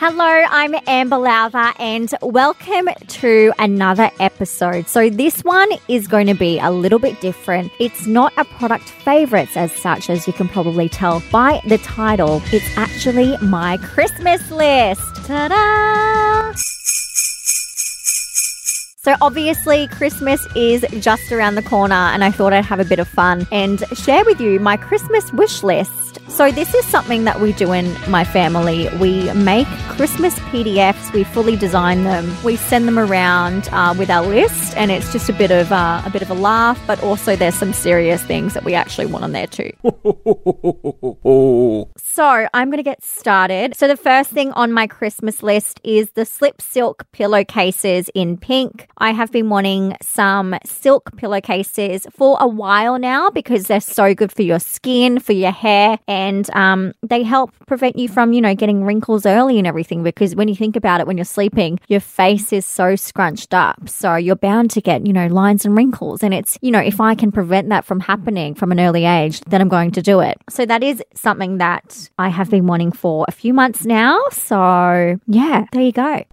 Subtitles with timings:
[0.00, 4.86] Hello, I'm Amber Lowther, and welcome to another episode.
[4.86, 7.72] So, this one is going to be a little bit different.
[7.80, 12.40] It's not a product favorites as such, as you can probably tell by the title.
[12.52, 15.02] It's actually my Christmas list.
[15.26, 16.77] Ta da!
[19.08, 22.98] So, obviously, Christmas is just around the corner, and I thought I'd have a bit
[22.98, 26.18] of fun and share with you my Christmas wish list.
[26.28, 28.90] So, this is something that we do in my family.
[29.00, 34.26] We make Christmas PDFs, we fully design them, we send them around uh, with our
[34.26, 37.34] list, and it's just a bit of uh, a bit of a laugh, but also
[37.34, 39.70] there's some serious things that we actually want on there too.
[41.96, 43.74] so, I'm going to get started.
[43.74, 48.86] So, the first thing on my Christmas list is the slip silk pillowcases in pink.
[48.98, 54.32] I have been wanting some silk pillowcases for a while now because they're so good
[54.32, 58.54] for your skin, for your hair, and um, they help prevent you from, you know,
[58.54, 60.02] getting wrinkles early and everything.
[60.02, 63.88] Because when you think about it, when you're sleeping, your face is so scrunched up.
[63.88, 66.22] So you're bound to get, you know, lines and wrinkles.
[66.22, 69.40] And it's, you know, if I can prevent that from happening from an early age,
[69.42, 70.38] then I'm going to do it.
[70.48, 74.18] So that is something that I have been wanting for a few months now.
[74.32, 76.24] So yeah, there you go.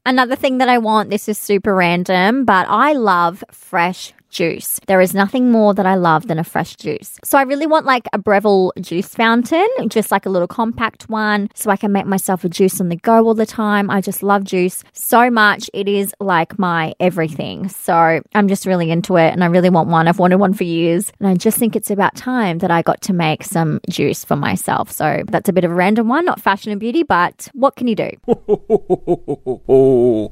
[0.06, 4.80] Another thing that I want, this is super random, but I love fresh juice.
[4.86, 7.18] There is nothing more that I love than a fresh juice.
[7.24, 11.48] So I really want like a Breville juice fountain, just like a little compact one,
[11.54, 13.90] so I can make myself a juice on the go all the time.
[13.90, 15.70] I just love juice so much.
[15.72, 17.68] It is like my everything.
[17.68, 20.08] So I'm just really into it and I really want one.
[20.08, 23.00] I've wanted one for years and I just think it's about time that I got
[23.02, 24.90] to make some juice for myself.
[24.90, 27.86] So that's a bit of a random one, not fashion and beauty, but what can
[27.86, 28.10] you do?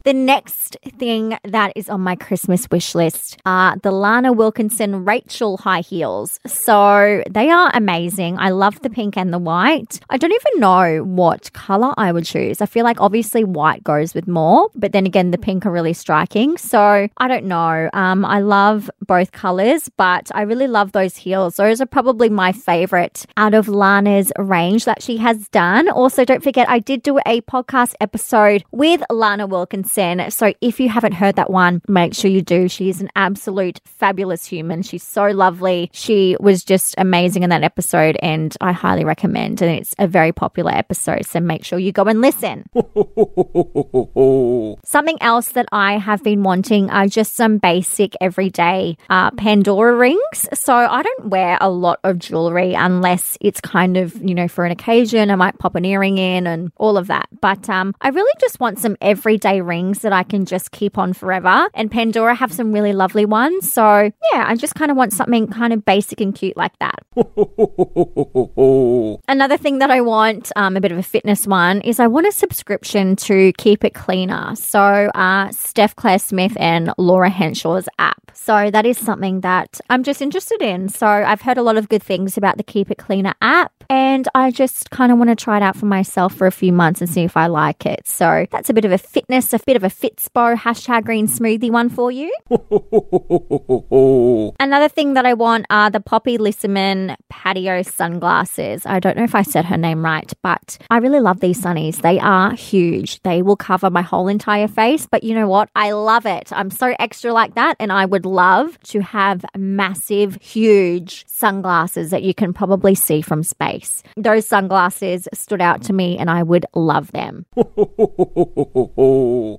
[0.05, 5.57] the next thing that is on my Christmas wish list are the Lana Wilkinson Rachel
[5.59, 6.41] high heels.
[6.47, 8.39] So they are amazing.
[8.39, 10.01] I love the pink and the white.
[10.11, 12.61] I don't even know what color I would choose.
[12.61, 15.93] I feel like obviously white goes with more, but then again, the pink are really
[15.93, 16.57] striking.
[16.59, 17.89] So I don't know.
[17.93, 21.57] Um, I love both colors, but I really love those heels.
[21.57, 25.89] Those are probably my favorite out of Lana's range that she has done.
[25.89, 30.31] Also, don't forget, I did do a podcast episode with Lana Wilkinson.
[30.31, 32.69] So if you haven't heard that one, make sure you do.
[32.69, 34.83] She is an absolute fabulous human.
[34.83, 35.91] She's so lovely.
[35.93, 39.63] She was just amazing in that episode, and I highly recommend.
[39.63, 42.69] And it's a very popular episode, so make sure you go and listen.
[44.85, 50.49] Something else that I have been wanting are just some basic everyday uh, Pandora rings.
[50.53, 54.65] So I don't wear a lot of jewelry unless it's kind of, you know, for
[54.65, 55.31] an occasion.
[55.31, 57.29] I might pop an earring in and all of that.
[57.41, 61.13] But um, I really just want some everyday rings that I can just keep on
[61.13, 61.69] forever.
[61.75, 63.64] And Pandora have some really lovely ones.
[63.65, 67.01] So yeah, I just kind of want something kind of basic and cute like that.
[69.29, 72.27] Another thing that I want, um, a bit of a fitness one, is I want
[72.27, 74.55] a subscription to Keep It Cleaner.
[74.57, 78.31] So uh, Steph Claire Smith and Laura Henshaw's app.
[78.35, 80.89] So that is something that I'm just interested in.
[80.89, 84.29] So I've heard a lot of good things about the Keep It Cleaner app, and
[84.35, 87.01] I just kind of want to try it out for myself for a few months
[87.01, 88.07] and see if I like it.
[88.07, 91.71] So that's a bit of a fitness, a bit of a Fitspo hashtag green smoothie
[91.71, 92.35] one for you.
[94.61, 98.85] Another thing that I want are the Poppy Lissiman patio sunglasses.
[98.85, 102.03] I don't know if I said her name right, but I really love these sunnies.
[102.03, 103.23] They are huge.
[103.23, 105.69] They will cover my whole entire face, but you know what?
[105.77, 106.53] I love it.
[106.53, 112.23] I'm so extra like that, and I would love to have massive, huge sunglasses that
[112.23, 114.03] you can probably see from space.
[114.17, 117.47] Those sunglasses stood out to me, and I would love them.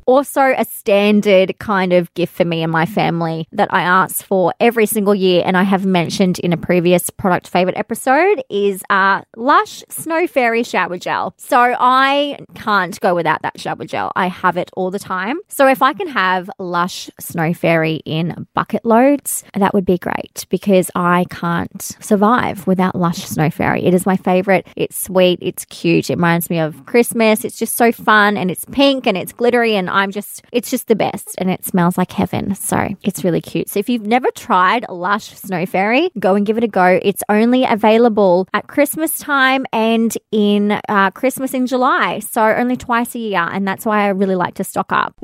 [0.05, 4.53] also, a standard kind of gift for me and my family that I ask for
[4.59, 9.21] every single year, and I have mentioned in a previous product favorite episode, is uh,
[9.37, 11.33] Lush Snow Fairy Shower Gel.
[11.37, 14.11] So I can't go without that shower gel.
[14.15, 15.39] I have it all the time.
[15.47, 20.45] So if I can have Lush Snow Fairy in bucket loads, that would be great
[20.49, 23.85] because I can't survive without Lush Snow Fairy.
[23.85, 24.67] It is my favorite.
[24.75, 27.45] It's sweet, it's cute, it reminds me of Christmas.
[27.45, 30.87] It's just so fun and it's pink and it's glittery and I'm just, it's just
[30.87, 32.55] the best and it smells like heaven.
[32.55, 33.69] So it's really cute.
[33.75, 36.97] So if you've never tried Lush Snow Fairy, go and give it a go.
[37.03, 42.19] It's only available at Christmas time and in uh, Christmas in July.
[42.19, 43.41] So only twice a year.
[43.41, 45.13] And that's why I really like to stock up.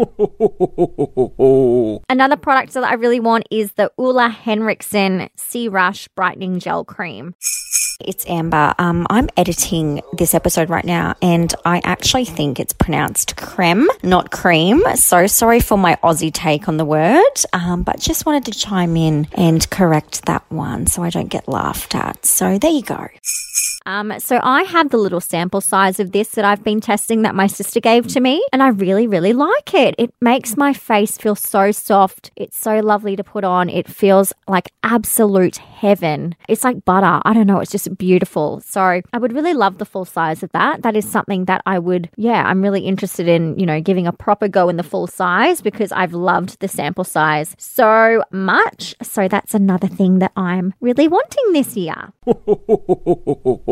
[2.10, 7.34] Another product that I really want is the Ole Henriksen C-Rush Brightening Gel Cream.
[8.06, 8.74] It's Amber.
[8.78, 14.32] Um, I'm editing this episode right now, and I actually think it's pronounced creme, not
[14.32, 14.84] cream.
[14.96, 17.22] So sorry for my Aussie take on the word,
[17.54, 21.48] um, but just wanted to chime in and correct that one so I don't get
[21.48, 22.26] laughed at.
[22.26, 23.08] So there you go.
[23.86, 27.36] Um, so I have the little sample size of this that I've been testing that
[27.36, 29.96] my sister gave to me, and I really, really like it.
[29.98, 32.32] It makes my face feel so soft.
[32.36, 33.70] It's so lovely to put on.
[33.70, 36.36] It feels like absolute heaven.
[36.48, 37.22] It's like butter.
[37.26, 37.60] I don't know.
[37.60, 38.62] It's just beautiful.
[38.62, 40.84] So I would really love the full size of that.
[40.84, 44.14] That is something that I would, yeah, I'm really interested in, you know, giving a
[44.14, 48.96] proper go in the full size because I've loved the sample size so much.
[49.02, 52.14] So that's another thing that I'm really wanting this year.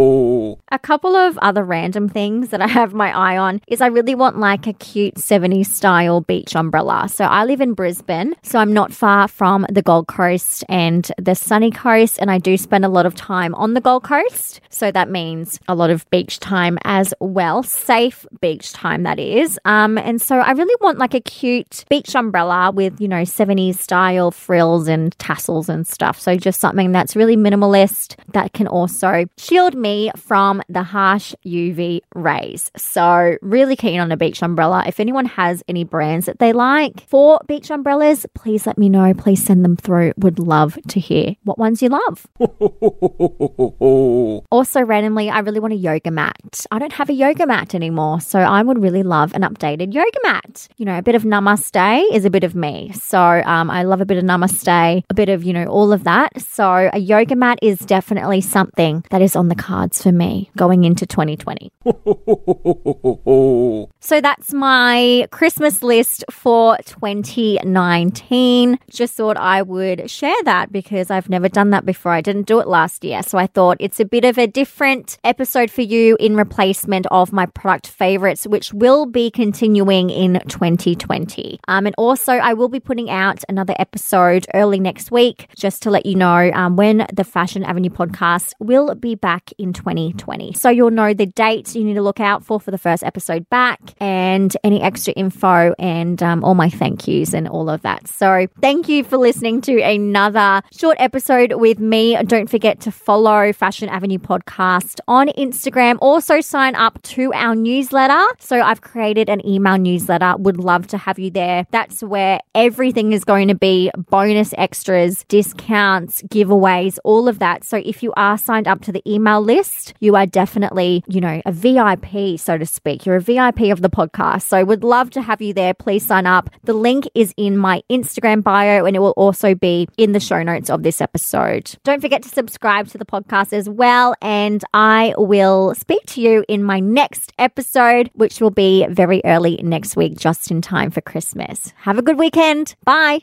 [0.72, 4.16] A couple of other random things that I have my eye on is I really
[4.16, 7.10] want like a cute 70s style beach umbrella.
[7.10, 11.36] So I live in Brisbane, so I'm not far from the Gold Coast and the
[11.36, 14.62] sunny coast, and I do spend a lot of time on the Gold Coast.
[14.70, 19.60] So that means a lot of beach time as well, safe beach time that is.
[19.66, 23.78] Um, and so I really want like a cute beach umbrella with, you know, 70s
[23.78, 26.20] style frills and tassels and stuff.
[26.20, 32.02] So just something that's really minimalist that can also shield me from the harsh UV
[32.16, 32.72] rays.
[32.78, 34.84] So, really keen on a beach umbrella.
[34.88, 39.14] If anyone has any brands that they like for beach umbrellas, please let me know.
[39.14, 40.14] Please send them through.
[40.18, 42.28] Would love to hear what ones you love.
[44.52, 46.66] also, randomly, I really want a yoga mat.
[46.72, 50.20] I don't have a yoga mat anymore, so I would really love an updated yoga
[50.24, 50.68] mat.
[50.78, 52.92] You know, a bit of namaste is a bit of me.
[52.94, 56.04] So, um, I love a bit of namaste, a bit of, you know, all of
[56.04, 56.40] that.
[56.42, 60.84] So, a yoga mat is definitely something that is on the cards for me going
[60.84, 61.72] into 2020.
[64.00, 68.80] so that's my Christmas list for 2019.
[68.90, 72.12] Just thought I would share that because I've never done that before.
[72.12, 73.24] I didn't do it last year.
[73.24, 77.32] So I thought it's a bit of a different episode for you in replacement of
[77.32, 81.60] my product favorites, which will be continuing in 2020.
[81.68, 85.90] Um, and also, I will be putting out another episode early next week just to
[85.90, 90.54] let you know um, when the Fashion Avenue podcast will be back in 2020.
[90.54, 93.50] So you'll know the dates you need to look out for for the first episode
[93.50, 98.08] back and any extra info and um, all my thank yous and all of that.
[98.08, 102.18] So thank you for listening to another short episode with me.
[102.24, 105.98] Don't forget to follow Fashion Avenue Podcast on Instagram.
[106.02, 108.26] Also sign up to our newsletter.
[108.40, 110.36] So I've created an email newsletter.
[110.38, 111.66] Would love to have you there.
[111.72, 117.64] That's where everything is going to be bonus extras, discounts, giveaways, all of that.
[117.64, 121.22] So if you are signed up to the email list, list, you are definitely, you
[121.22, 123.06] know, a VIP, so to speak.
[123.06, 124.44] You're a VIP of the podcast.
[124.44, 125.74] So would love to have you there.
[125.74, 126.50] Please sign up.
[126.64, 130.42] The link is in my Instagram bio and it will also be in the show
[130.44, 131.76] notes of this episode.
[131.84, 134.16] Don't forget to subscribe to the podcast as well.
[134.22, 139.60] And I will speak to you in my next episode, which will be very early
[139.64, 141.74] next week, just in time for Christmas.
[141.78, 142.76] Have a good weekend.
[142.84, 143.22] Bye.